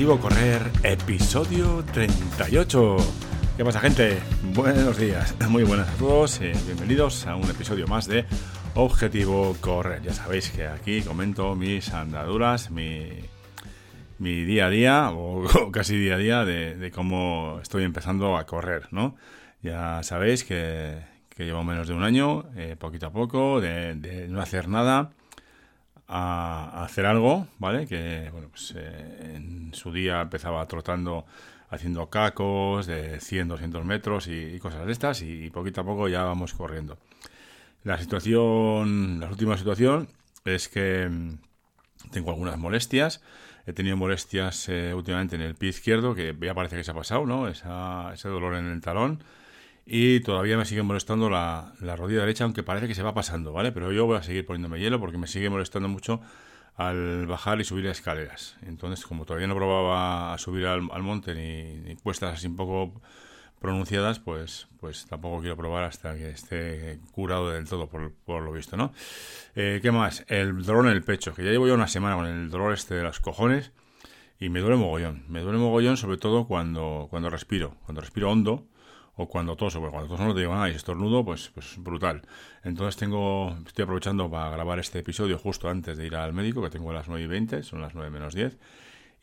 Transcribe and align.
Objetivo 0.00 0.18
Correr, 0.18 0.62
episodio 0.82 1.84
38. 1.92 2.96
¿Qué 3.54 3.64
pasa 3.66 3.80
gente? 3.80 4.18
Buenos 4.54 4.96
días, 4.96 5.36
muy 5.50 5.62
buenas 5.62 5.90
a 5.90 5.92
todos, 5.98 6.40
eh, 6.40 6.54
bienvenidos 6.64 7.26
a 7.26 7.36
un 7.36 7.44
episodio 7.50 7.86
más 7.86 8.06
de 8.06 8.24
Objetivo 8.74 9.54
Correr. 9.60 10.00
Ya 10.00 10.14
sabéis 10.14 10.48
que 10.52 10.66
aquí 10.66 11.02
comento 11.02 11.54
mis 11.54 11.92
andaduras, 11.92 12.70
mi, 12.70 13.10
mi 14.18 14.42
día 14.44 14.68
a 14.68 14.70
día, 14.70 15.10
o, 15.10 15.70
casi 15.70 15.98
día 15.98 16.14
a 16.14 16.18
día, 16.18 16.44
de, 16.46 16.90
cómo 16.94 17.58
estoy 17.60 17.84
empezando 17.84 18.38
a 18.38 18.46
correr, 18.46 18.88
¿no? 18.92 19.16
Ya 19.60 20.02
sabéis 20.02 20.44
que, 20.44 20.96
llevo 21.36 21.62
menos 21.62 21.88
de 21.88 21.94
un 21.94 22.04
año, 22.04 22.46
eh, 22.56 22.74
poquito 22.78 23.08
a 23.08 23.12
poco, 23.12 23.60
de 23.60 24.28
no 24.30 24.40
hacer 24.40 24.66
nada 24.66 25.10
a, 26.10 26.82
hacer 26.84 27.06
algo, 27.06 27.46
¿vale? 27.58 27.86
Que, 27.86 28.28
bueno, 28.32 28.48
pues 28.50 28.74
eh, 28.76 29.34
en 29.36 29.72
su 29.72 29.92
día 29.92 30.20
empezaba 30.22 30.66
trotando, 30.66 31.24
haciendo 31.70 32.10
cacos 32.10 32.86
de 32.86 33.20
100, 33.20 33.48
200 33.48 33.84
metros 33.84 34.26
y, 34.26 34.58
cosas 34.58 34.86
de 34.86 34.92
estas, 34.92 35.22
y, 35.22 35.48
poquito 35.50 35.82
a 35.82 35.84
poco 35.84 36.08
ya 36.08 36.24
vamos 36.24 36.52
corriendo. 36.52 36.98
La 37.84 37.98
situación, 37.98 39.20
la 39.20 39.28
última 39.28 39.56
situación 39.56 40.08
es 40.44 40.68
que 40.68 41.08
mm, 41.08 41.38
tengo 42.10 42.30
algunas 42.30 42.58
molestias. 42.58 43.22
He 43.66 43.72
tenido 43.72 43.96
molestias 43.96 44.68
eh, 44.68 44.92
últimamente 44.92 45.36
en 45.36 45.42
el 45.42 45.54
pie 45.54 45.68
izquierdo, 45.68 46.14
que 46.14 46.36
ya 46.40 46.54
parece 46.54 46.76
que 46.76 46.82
se 46.84 46.90
ha 46.90 46.94
pasado, 46.94 47.24
¿no? 47.24 47.46
ese 47.46 48.28
dolor 48.28 48.56
en 48.56 48.66
el 48.66 48.80
talón 48.80 49.22
y 49.92 50.20
todavía 50.20 50.56
me 50.56 50.64
sigue 50.66 50.84
molestando 50.84 51.28
la, 51.28 51.72
rodilla 51.80 52.20
derecha, 52.20 52.44
aunque 52.44 52.62
parece 52.62 52.86
que 52.86 52.94
se 52.94 53.02
va 53.02 53.12
pasando, 53.12 53.52
¿vale? 53.52 53.72
Pero 53.72 53.90
yo 53.90 54.06
voy 54.06 54.18
a 54.18 54.22
seguir 54.22 54.46
poniéndome 54.46 54.78
hielo 54.78 55.00
porque 55.00 55.18
me 55.18 55.26
sigue 55.26 55.50
molestando 55.50 55.88
mucho 55.88 56.20
al 56.76 57.26
bajar 57.26 57.60
y 57.60 57.64
subir 57.64 57.86
escaleras. 57.86 58.56
Entonces, 58.62 59.04
como 59.04 59.24
todavía 59.24 59.48
no 59.48 59.56
probaba 59.56 60.32
a 60.32 60.38
subir 60.38 60.66
al, 60.66 60.82
monte 61.02 61.34
ni, 61.34 61.96
cuestas 61.96 62.36
así 62.36 62.46
un 62.46 62.54
poco 62.54 63.02
pronunciadas, 63.58 64.20
pues, 64.20 64.68
pues 64.78 65.06
tampoco 65.06 65.40
quiero 65.40 65.56
probar 65.56 65.82
hasta 65.82 66.14
que 66.14 66.30
esté 66.30 67.00
curado 67.10 67.50
del 67.50 67.68
todo, 67.68 67.88
por, 67.88 68.42
lo 68.42 68.52
visto, 68.52 68.76
¿no? 68.76 68.92
Eh, 69.56 69.80
¿Qué 69.82 69.90
más? 69.90 70.24
El 70.28 70.62
dolor 70.62 70.86
en 70.86 70.92
el 70.92 71.02
pecho, 71.02 71.34
que 71.34 71.42
ya 71.42 71.50
llevo 71.50 71.66
ya 71.66 71.74
una 71.74 71.88
semana 71.88 72.14
con 72.14 72.26
el 72.26 72.48
dolor 72.48 72.74
este 72.74 72.94
de 72.94 73.02
los 73.02 73.18
cojones 73.18 73.72
y 74.38 74.50
me 74.50 74.60
duele 74.60 74.76
mogollón. 74.76 75.24
Me 75.26 75.40
duele 75.40 75.58
mogollón 75.58 75.96
sobre 75.96 76.16
todo 76.16 76.46
cuando, 76.46 77.08
cuando 77.10 77.28
respiro, 77.28 77.74
cuando 77.86 78.02
respiro 78.02 78.30
hondo 78.30 78.69
o 79.22 79.28
cuando 79.28 79.56
toso, 79.56 79.80
porque 79.80 79.92
cuando 79.92 80.08
toso 80.08 80.24
no 80.24 80.34
te 80.34 80.40
digo 80.40 80.54
nada 80.54 80.70
y 80.70 80.74
estornudo, 80.74 81.24
pues, 81.24 81.50
pues 81.54 81.76
brutal. 81.78 82.22
Entonces 82.64 82.96
tengo, 82.96 83.56
estoy 83.66 83.82
aprovechando 83.84 84.30
para 84.30 84.50
grabar 84.50 84.78
este 84.78 85.00
episodio 85.00 85.38
justo 85.38 85.68
antes 85.68 85.96
de 85.98 86.06
ir 86.06 86.16
al 86.16 86.32
médico, 86.32 86.62
que 86.62 86.70
tengo 86.70 86.90
a 86.90 86.94
las 86.94 87.08
9 87.08 87.24
y 87.24 87.26
20, 87.26 87.62
son 87.62 87.80
las 87.80 87.94
9 87.94 88.10
menos 88.10 88.34
10, 88.34 88.58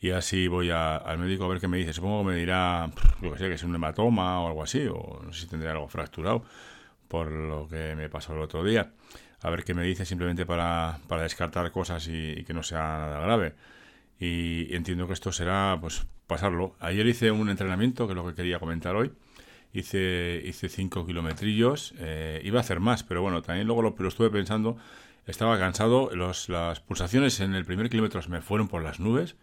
y 0.00 0.10
así 0.10 0.46
voy 0.46 0.70
al 0.70 1.18
médico 1.18 1.44
a 1.44 1.48
ver 1.48 1.60
qué 1.60 1.68
me 1.68 1.78
dice. 1.78 1.92
Supongo 1.92 2.20
que 2.22 2.30
me 2.30 2.36
dirá, 2.36 2.90
lo 3.20 3.32
que 3.32 3.38
sé, 3.38 3.48
que 3.48 3.54
es 3.54 3.62
un 3.64 3.74
hematoma 3.74 4.40
o 4.40 4.48
algo 4.48 4.62
así, 4.62 4.86
o 4.86 5.20
no 5.24 5.32
sé 5.32 5.42
si 5.42 5.46
tendré 5.48 5.70
algo 5.70 5.88
fracturado 5.88 6.44
por 7.08 7.32
lo 7.32 7.66
que 7.68 7.94
me 7.96 8.08
pasó 8.08 8.34
el 8.34 8.40
otro 8.40 8.62
día. 8.62 8.92
A 9.40 9.50
ver 9.50 9.64
qué 9.64 9.74
me 9.74 9.82
dice 9.82 10.04
simplemente 10.04 10.46
para, 10.46 11.00
para 11.08 11.22
descartar 11.22 11.70
cosas 11.72 12.06
y, 12.08 12.44
que 12.44 12.52
no 12.54 12.62
sea 12.62 12.80
nada 12.80 13.20
grave. 13.20 13.54
Y 14.20 14.74
entiendo 14.74 15.06
que 15.06 15.14
esto 15.14 15.32
será, 15.32 15.78
pues, 15.80 16.06
pasarlo. 16.26 16.76
Ayer 16.80 17.06
hice 17.06 17.30
un 17.30 17.48
entrenamiento, 17.48 18.06
que 18.06 18.12
es 18.12 18.16
lo 18.16 18.26
que 18.26 18.34
quería 18.34 18.58
comentar 18.58 18.94
hoy, 18.96 19.12
hice, 19.72 20.42
hice 20.44 20.68
cinco 20.68 21.06
kilometrillos, 21.06 21.94
eh, 21.98 22.40
iba 22.44 22.58
a 22.58 22.62
hacer 22.62 22.80
más, 22.80 23.02
pero 23.02 23.22
bueno, 23.22 23.42
también 23.42 23.66
luego 23.66 23.82
lo, 23.82 23.94
lo 23.98 24.08
estuve 24.08 24.30
pensando, 24.30 24.76
estaba 25.26 25.58
cansado, 25.58 26.10
los, 26.14 26.48
las 26.48 26.80
pulsaciones 26.80 27.40
en 27.40 27.54
el 27.54 27.64
primer 27.64 27.90
kilómetro 27.90 28.22
se 28.22 28.30
me 28.30 28.40
fueron 28.40 28.68
por 28.68 28.82
las 28.82 29.00
nubes, 29.00 29.36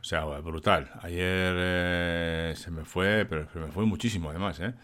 o 0.00 0.04
sea, 0.04 0.24
brutal. 0.24 0.90
Ayer 1.02 1.54
eh, 1.56 2.54
se 2.56 2.70
me 2.70 2.84
fue, 2.84 3.26
pero 3.28 3.48
se 3.52 3.58
me 3.58 3.68
fue 3.68 3.84
muchísimo 3.86 4.30
además, 4.30 4.58
¿eh? 4.60 4.74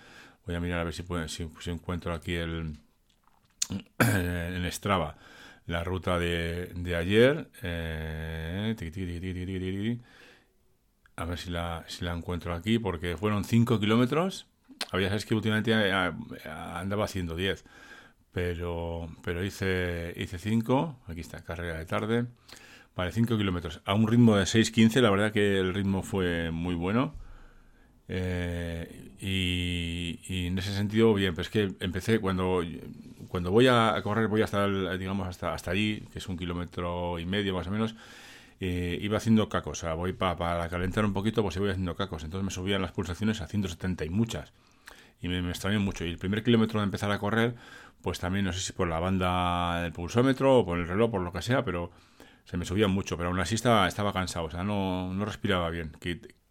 Voy 0.46 0.54
a 0.54 0.60
mirar 0.60 0.80
a 0.80 0.84
ver 0.84 0.92
si, 0.92 1.04
si, 1.28 1.70
encuentro 1.70 2.12
aquí 2.12 2.34
el 2.34 2.76
en 3.98 4.72
Strava 4.72 5.16
la 5.66 5.84
ruta 5.84 6.18
de, 6.18 6.72
de 6.74 6.96
ayer. 6.96 7.48
a 11.16 11.24
ver 11.24 11.38
si 11.38 11.50
la, 11.50 11.84
si 11.86 12.04
la 12.04 12.12
encuentro 12.12 12.54
aquí, 12.54 12.78
porque 12.78 13.16
fueron 13.16 13.44
5 13.44 13.78
kilómetros 13.78 14.46
había 14.92 15.08
sabes 15.08 15.26
que 15.26 15.34
últimamente 15.34 15.74
andaba 15.74 17.06
haciendo 17.06 17.34
10, 17.34 17.64
pero, 18.30 19.08
pero 19.24 19.44
hice, 19.44 20.12
hice 20.16 20.38
5, 20.38 21.00
aquí 21.08 21.20
está, 21.20 21.42
carrera 21.42 21.78
de 21.78 21.86
tarde, 21.86 22.26
vale, 22.94 23.12
5 23.12 23.36
kilómetros, 23.36 23.80
a 23.84 23.94
un 23.94 24.06
ritmo 24.06 24.36
de 24.36 24.44
6.15, 24.44 25.00
la 25.00 25.10
verdad 25.10 25.32
que 25.32 25.58
el 25.58 25.74
ritmo 25.74 26.02
fue 26.02 26.50
muy 26.50 26.74
bueno. 26.74 27.14
Eh, 28.08 29.12
y, 29.20 30.46
en 30.46 30.58
ese 30.58 30.74
sentido, 30.74 31.14
bien, 31.14 31.34
pues 31.34 31.48
que 31.48 31.72
empecé 31.80 32.18
cuando, 32.18 32.62
cuando 33.28 33.50
voy 33.50 33.68
a, 33.68 33.98
correr, 34.02 34.28
voy 34.28 34.42
hasta, 34.42 34.68
digamos, 34.98 35.28
hasta, 35.28 35.54
hasta 35.54 35.70
allí, 35.70 36.06
que 36.12 36.18
es 36.18 36.28
un 36.28 36.36
kilómetro 36.36 37.18
y 37.18 37.24
medio 37.26 37.54
más 37.54 37.66
o 37.68 37.70
menos, 37.70 37.94
eh, 38.60 38.98
iba 39.00 39.16
haciendo 39.16 39.48
cacos, 39.48 39.78
o 39.78 39.80
sea, 39.80 39.94
voy 39.94 40.12
para 40.12 40.68
calentar 40.68 41.04
un 41.04 41.12
poquito, 41.14 41.42
pues 41.42 41.58
voy 41.58 41.70
haciendo 41.70 41.96
cacos, 41.96 42.24
entonces 42.24 42.44
me 42.44 42.50
subían 42.50 42.82
las 42.82 42.92
pulsaciones 42.92 43.40
a 43.40 43.46
170 43.46 44.04
y 44.04 44.10
muchas 44.10 44.52
y 45.22 45.28
me, 45.28 45.40
me 45.40 45.50
extrañó 45.50 45.80
mucho. 45.80 46.04
Y 46.04 46.10
el 46.10 46.18
primer 46.18 46.42
kilómetro 46.42 46.80
de 46.80 46.84
empezar 46.84 47.10
a 47.10 47.18
correr, 47.18 47.54
pues 48.02 48.18
también 48.18 48.44
no 48.44 48.52
sé 48.52 48.60
si 48.60 48.72
por 48.72 48.88
la 48.88 49.00
banda 49.00 49.80
del 49.80 49.92
pulsómetro 49.92 50.58
o 50.58 50.66
por 50.66 50.78
el 50.78 50.86
reloj, 50.86 51.10
por 51.10 51.22
lo 51.22 51.32
que 51.32 51.40
sea, 51.40 51.64
pero 51.64 51.90
se 52.44 52.56
me 52.56 52.64
subía 52.64 52.88
mucho, 52.88 53.16
pero 53.16 53.28
aún 53.28 53.40
así 53.40 53.54
estaba, 53.54 54.12
cansado, 54.12 54.46
o 54.46 54.50
sea, 54.50 54.64
no, 54.64 55.14
no 55.14 55.24
respiraba 55.24 55.70
bien. 55.70 55.92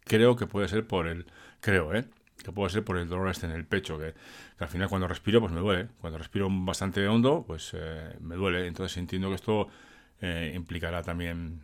Creo 0.04 0.36
que 0.36 0.46
puede 0.46 0.68
ser 0.68 0.86
por 0.86 1.06
el, 1.06 1.26
creo, 1.60 1.94
¿eh? 1.94 2.06
que 2.42 2.52
puede 2.52 2.70
ser 2.70 2.84
por 2.84 2.98
el 2.98 3.08
dolor 3.08 3.28
este 3.28 3.46
en 3.46 3.52
el 3.52 3.64
pecho, 3.64 3.98
que, 3.98 4.14
al 4.58 4.68
final 4.68 4.88
cuando 4.88 5.08
respiro 5.08 5.40
pues 5.40 5.52
me 5.52 5.60
duele, 5.60 5.88
cuando 6.00 6.18
respiro 6.18 6.48
bastante 6.50 7.06
hondo 7.06 7.44
pues 7.46 7.72
eh, 7.74 8.16
me 8.20 8.36
duele, 8.36 8.66
entonces 8.66 8.96
entiendo 8.96 9.28
que 9.28 9.36
esto 9.36 9.68
eh, 10.20 10.52
implicará 10.54 11.02
también 11.02 11.62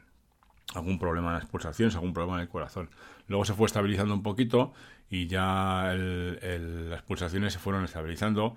algún 0.75 0.99
problema 0.99 1.29
en 1.29 1.35
las 1.35 1.47
pulsaciones, 1.47 1.95
algún 1.95 2.13
problema 2.13 2.37
en 2.37 2.43
el 2.43 2.49
corazón. 2.49 2.91
Luego 3.27 3.45
se 3.45 3.55
fue 3.55 3.67
estabilizando 3.67 4.15
un 4.15 4.23
poquito 4.23 4.73
y 5.11 5.27
ya 5.27 5.95
las 5.95 7.03
pulsaciones 7.03 7.53
se 7.53 7.59
fueron 7.59 7.85
estabilizando 7.85 8.57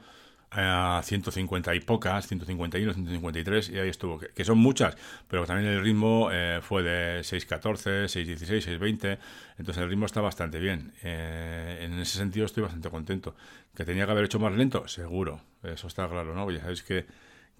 a 0.51 1.01
150 1.03 1.73
y 1.75 1.79
pocas, 1.79 2.27
151, 2.27 2.93
153, 2.93 3.69
y 3.69 3.79
ahí 3.79 3.87
estuvo, 3.87 4.19
que, 4.19 4.43
son 4.43 4.57
muchas, 4.57 4.97
pero 5.29 5.45
también 5.45 5.71
el 5.71 5.81
ritmo 5.81 6.29
eh, 6.31 6.59
fue 6.61 6.83
de 6.83 7.21
6.14, 7.21 8.05
6.16, 8.05 8.77
6.20, 8.77 9.17
entonces 9.57 9.81
el 9.81 9.89
ritmo 9.89 10.05
está 10.05 10.19
bastante 10.19 10.59
bien. 10.59 10.91
Eh, 11.03 11.79
en 11.83 11.93
ese 11.99 12.17
sentido 12.17 12.45
estoy 12.45 12.63
bastante 12.63 12.89
contento. 12.89 13.33
¿Que 13.73 13.85
tenía 13.85 14.05
que 14.05 14.11
haber 14.11 14.25
hecho 14.25 14.39
más 14.39 14.51
lento? 14.51 14.85
Seguro, 14.89 15.39
eso 15.63 15.87
está 15.87 16.09
claro, 16.09 16.35
¿no? 16.35 16.51
Ya 16.51 16.59
sabéis 16.59 16.83
que, 16.83 17.05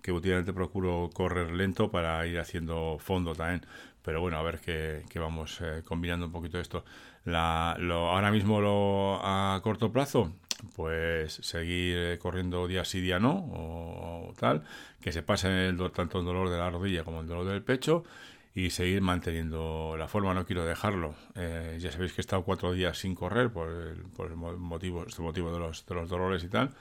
que 0.02 0.12
últimamente 0.12 0.52
procuro 0.52 1.10
correr 1.14 1.52
lento 1.52 1.90
para 1.92 2.28
ir 2.28 2.40
haciendo 2.40 2.98
fondo 3.00 3.34
también, 3.34 3.66
pero 4.04 4.22
bueno, 4.22 4.38
a 4.38 4.44
ver 4.44 4.60
qué, 4.60 5.04
vamos 5.16 5.60
eh, 5.62 5.82
combinando 5.86 6.26
un 6.28 6.32
poquito 6.32 6.60
esto. 6.60 6.84
La, 7.26 7.76
lo, 7.80 8.10
ahora 8.10 8.32
mismo 8.32 8.62
lo, 8.62 9.20
a 9.24 9.60
corto 9.64 9.92
plazo, 9.92 10.34
pues 10.76 11.34
seguir 11.34 11.98
eh, 11.98 12.20
corriendo 12.20 12.68
día 12.68 12.86
sí, 12.86 13.02
día 13.02 13.20
no, 13.20 13.34
o, 13.54 14.34
tal, 14.40 14.64
que 15.02 15.12
se 15.12 15.24
pase 15.24 15.68
el, 15.68 15.78
tanto 15.92 16.20
el 16.20 16.26
dolor 16.26 16.50
de 16.50 16.58
la 16.58 16.70
rodilla 16.70 17.04
como 17.04 17.22
el 17.22 17.28
dolor 17.28 17.46
del 17.46 17.64
pecho 17.64 18.04
y 18.54 18.70
seguir 18.72 19.02
manteniendo 19.02 19.96
la 19.98 20.08
forma, 20.08 20.34
no 20.34 20.46
quiero 20.46 20.66
dejarlo. 20.66 21.16
Eh, 21.36 21.78
ya 21.80 21.92
sabéis 21.92 22.14
que 22.14 22.22
he 22.22 22.24
estado 22.24 22.44
cuatro 22.44 22.74
días 22.74 22.98
sin 22.98 23.16
correr 23.16 23.52
por 23.52 23.70
el, 23.70 24.04
por 24.16 24.28
el 24.28 24.36
motivo, 24.36 25.06
este 25.08 25.22
motivo 25.22 25.52
de 25.54 25.60
los, 25.60 25.86
de 25.86 25.96
los 25.96 26.10
dolores 26.10 26.44
y 26.44 26.50
tal, 26.50 26.72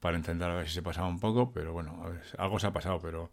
para 0.00 0.16
intentar 0.16 0.50
a 0.50 0.56
ver 0.56 0.68
si 0.68 0.74
se 0.74 0.82
pasaba 0.82 1.08
un 1.08 1.20
poco, 1.20 1.50
pero 1.52 1.72
bueno, 1.72 2.02
a 2.04 2.10
ver, 2.10 2.22
algo 2.38 2.58
se 2.58 2.66
ha 2.66 2.72
pasado, 2.72 3.00
pero 3.00 3.30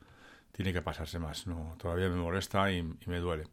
tiene 0.51 0.74
que 0.74 0.81
pasarse 0.81 1.19
más. 1.19 1.48
No, 1.48 1.75
todavía 1.77 2.09
me 2.09 2.15
molesta 2.15 2.71
y, 2.71 2.83
me 2.83 3.19
duele. 3.19 3.45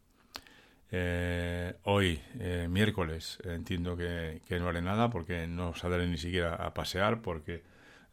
Eh, 0.90 1.74
hoy, 1.84 2.20
eh, 2.38 2.66
miércoles, 2.68 3.38
entiendo 3.44 3.96
que, 3.96 4.40
no 4.50 4.68
haré 4.68 4.80
nada 4.82 5.10
porque 5.10 5.46
no 5.46 5.74
saldré 5.74 6.06
ni 6.06 6.16
siquiera 6.16 6.54
a 6.54 6.72
pasear 6.72 7.20
porque, 7.20 7.62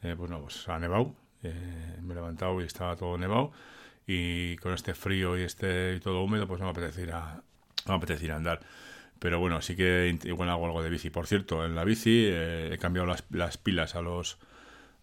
eh, 0.01 0.15
pues 0.17 0.29
no, 0.29 0.41
pues 0.41 0.67
ha 0.67 0.77
nevado. 0.79 1.15
me 1.41 2.13
he 2.13 2.15
levantado 2.15 2.61
y 2.61 2.65
estaba 2.65 2.95
todo 2.95 3.17
nevado 3.17 3.51
y 4.07 4.57
con 4.57 4.73
este 4.73 4.93
frío 4.93 5.37
y 5.37 5.43
este 5.43 5.95
y 5.95 5.99
todo 5.99 6.23
húmedo, 6.23 6.47
pues 6.47 6.59
no 6.59 6.65
me 6.67 6.71
apetece 6.71 7.03
ir 7.03 7.11
a, 7.11 7.41
no 7.85 7.93
me 7.93 7.95
apetece 7.95 8.25
ir 8.25 8.31
a 8.33 8.37
andar. 8.37 8.59
Pero 9.19 9.39
bueno, 9.39 9.61
sí 9.61 9.75
que 9.75 10.17
igual 10.25 10.49
hago 10.49 10.65
algo 10.65 10.83
de 10.83 10.89
bici. 10.89 11.09
Por 11.09 11.27
cierto, 11.27 11.65
en 11.65 11.75
la 11.75 11.85
bici 11.85 12.27
he 12.27 12.77
cambiado 12.79 13.07
las, 13.07 13.23
las, 13.31 13.57
pilas 13.57 13.95
a 13.95 14.01
los, 14.01 14.37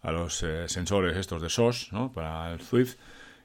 a 0.01 0.11
los 0.11 0.45
sensores 0.67 1.17
estos 1.17 1.41
de 1.41 1.49
SOS, 1.49 1.91
¿no? 1.91 2.11
Para 2.11 2.53
el 2.53 2.61
Swift 2.61 2.97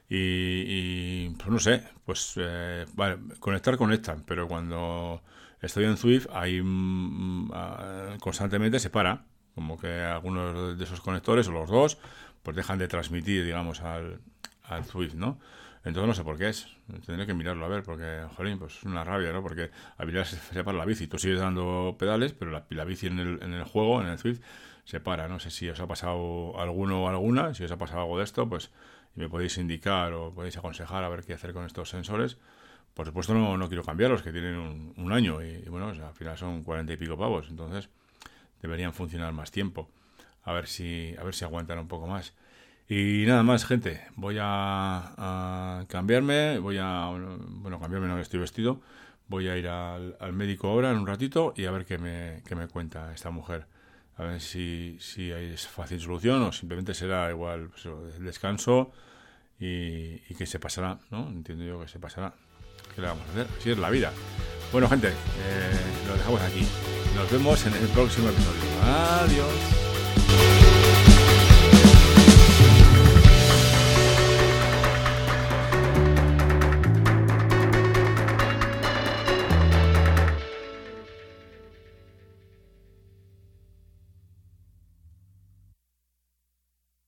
y, 0.09 1.29
pues 1.29 1.49
no 1.49 1.59
sé, 1.59 1.83
pues 2.03 2.33
eh, 2.37 2.85
vale, 2.95 3.17
conectar 3.39 3.77
conectan, 3.77 4.23
pero 4.25 4.47
cuando 4.47 5.21
estoy 5.61 5.85
en 5.85 5.97
Swift 5.97 6.27
ahí 6.33 6.61
mm, 6.63 7.51
ah, 7.53 8.17
constantemente 8.19 8.79
se 8.79 8.89
para, 8.89 9.25
como 9.53 9.77
que 9.77 10.01
algunos 10.01 10.77
de 10.77 10.83
esos 10.83 11.01
conectores 11.01 11.47
o 11.47 11.51
los 11.51 11.69
dos 11.69 11.99
pues 12.41 12.55
dejan 12.55 12.79
de 12.79 12.87
transmitir, 12.87 13.45
digamos, 13.45 13.81
al, 13.81 14.19
al 14.63 14.85
Swift, 14.85 15.13
¿no? 15.13 15.39
Entonces 15.83 16.07
no 16.07 16.13
sé 16.13 16.23
por 16.23 16.37
qué 16.37 16.49
es. 16.49 16.67
Tendré 17.05 17.25
que 17.25 17.33
mirarlo 17.33 17.65
a 17.65 17.69
ver, 17.69 17.83
porque, 17.83 18.25
jolín, 18.35 18.59
pues 18.59 18.77
es 18.77 18.83
una 18.83 19.03
rabia, 19.03 19.31
¿no? 19.31 19.41
Porque 19.41 19.71
habilidad 19.97 20.25
se 20.25 20.37
separa 20.37 20.77
la 20.77 20.85
bici. 20.85 21.07
Tú 21.07 21.17
sigues 21.17 21.39
dando 21.39 21.95
pedales, 21.97 22.33
pero 22.33 22.51
la, 22.51 22.65
la 22.69 22.85
bici 22.85 23.07
en 23.07 23.19
el, 23.19 23.43
en 23.43 23.53
el 23.53 23.63
juego, 23.63 24.01
en 24.01 24.07
el 24.07 24.17
Swift, 24.17 24.41
se 24.83 24.99
para. 24.99 25.27
No 25.27 25.39
sé 25.39 25.51
si 25.51 25.69
os 25.69 25.79
ha 25.79 25.87
pasado 25.87 26.59
alguno 26.59 27.03
o 27.03 27.09
alguna. 27.09 27.53
Si 27.53 27.63
os 27.63 27.71
ha 27.71 27.77
pasado 27.77 28.01
algo 28.01 28.17
de 28.17 28.25
esto, 28.25 28.49
pues 28.49 28.71
me 29.15 29.29
podéis 29.29 29.57
indicar 29.57 30.13
o 30.13 30.33
podéis 30.33 30.57
aconsejar 30.57 31.03
a 31.03 31.09
ver 31.09 31.23
qué 31.23 31.33
hacer 31.33 31.53
con 31.53 31.65
estos 31.65 31.89
sensores. 31.89 32.37
Por 32.93 33.05
supuesto 33.05 33.33
no, 33.33 33.57
no 33.57 33.67
quiero 33.67 33.83
cambiarlos, 33.83 34.21
que 34.21 34.31
tienen 34.31 34.93
un, 34.95 35.13
año 35.13 35.41
y, 35.41 35.61
bueno, 35.69 35.89
al 35.89 36.13
final 36.13 36.37
son 36.37 36.63
cuarenta 36.63 36.93
y 36.93 36.97
pico 36.97 37.17
pavos. 37.17 37.47
Entonces 37.49 37.89
deberían 38.61 38.93
funcionar 38.93 39.33
más 39.33 39.51
tiempo. 39.51 39.89
A 40.43 40.53
ver 40.53 40.67
si, 40.67 41.15
a 41.19 41.23
ver 41.23 41.33
si 41.35 41.45
aguantan 41.45 41.79
un 41.79 41.87
poco 41.87 42.07
más. 42.07 42.33
Y 42.87 43.25
nada 43.27 43.43
más, 43.43 43.65
gente. 43.65 44.01
Voy 44.15 44.37
a, 44.39 45.85
cambiarme. 45.87 46.59
Voy 46.59 46.77
a. 46.79 47.09
Bueno, 47.11 47.79
cambiarme 47.79 48.07
no 48.07 48.19
estoy 48.19 48.39
vestido. 48.39 48.81
Voy 49.27 49.47
a 49.47 49.55
ir 49.57 49.67
al, 49.67 50.33
médico 50.33 50.67
ahora 50.69 50.89
en 50.91 50.97
un 50.97 51.05
ratito 51.05 51.53
y 51.55 51.65
a 51.65 51.71
ver 51.71 51.85
qué 51.85 51.99
me, 51.99 52.41
qué 52.47 52.55
me 52.55 52.67
cuenta 52.67 53.13
esta 53.13 53.29
mujer. 53.29 53.67
A 54.19 54.23
ver 54.23 54.41
si, 54.41 54.97
si 54.99 55.31
hay 55.31 55.55
fácil 55.55 55.99
solución 56.01 56.43
o 56.43 56.51
simplemente 56.51 56.93
será 56.93 57.29
igual 57.31 57.69
pues, 57.69 57.85
el 57.85 58.25
descanso 58.25 58.91
y, 59.59 60.19
que 60.35 60.45
se 60.45 60.59
pasará, 60.59 60.99
¿no? 61.09 61.29
Entiendo 61.29 61.63
yo 61.63 61.79
que 61.79 61.87
se 61.87 61.99
pasará. 61.99 62.33
¿Qué 62.93 63.01
le 63.01 63.07
vamos 63.07 63.23
a 63.27 63.31
hacer? 63.31 63.47
Así 63.57 63.71
es 63.71 63.77
la 63.77 63.89
vida. 63.89 64.11
Bueno, 64.73 64.89
gente, 64.89 65.07
eh, 65.07 66.05
lo 66.05 66.15
dejamos 66.15 66.41
aquí. 66.41 66.67
Nos 67.15 67.31
vemos 67.31 67.65
en 67.65 67.73
el 67.73 67.87
próximo 67.87 68.29
episodio. 68.29 68.61
Adiós. 68.83 70.68